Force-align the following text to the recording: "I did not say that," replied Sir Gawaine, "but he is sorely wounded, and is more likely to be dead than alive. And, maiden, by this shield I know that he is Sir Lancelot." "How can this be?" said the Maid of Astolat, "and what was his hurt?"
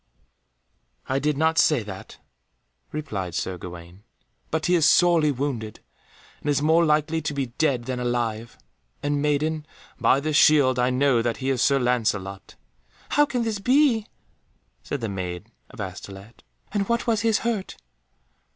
"I 1.07 1.19
did 1.19 1.37
not 1.37 1.59
say 1.59 1.83
that," 1.83 2.17
replied 2.91 3.35
Sir 3.35 3.59
Gawaine, 3.59 4.01
"but 4.49 4.65
he 4.65 4.73
is 4.73 4.89
sorely 4.89 5.31
wounded, 5.31 5.79
and 6.41 6.49
is 6.49 6.59
more 6.59 6.83
likely 6.83 7.21
to 7.21 7.35
be 7.35 7.53
dead 7.59 7.83
than 7.83 7.99
alive. 7.99 8.57
And, 9.03 9.21
maiden, 9.21 9.63
by 9.99 10.19
this 10.19 10.35
shield 10.35 10.79
I 10.79 10.89
know 10.89 11.21
that 11.21 11.37
he 11.37 11.51
is 11.51 11.61
Sir 11.61 11.77
Lancelot." 11.77 12.55
"How 13.09 13.27
can 13.27 13.43
this 13.43 13.59
be?" 13.59 14.07
said 14.81 15.01
the 15.01 15.07
Maid 15.09 15.51
of 15.69 15.79
Astolat, 15.79 16.41
"and 16.71 16.89
what 16.89 17.05
was 17.05 17.21
his 17.21 17.37
hurt?" 17.45 17.77